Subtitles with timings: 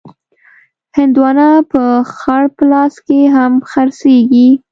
[0.97, 1.83] هندوانه په
[2.17, 4.47] خړ پلاس کې هم خرڅېږي.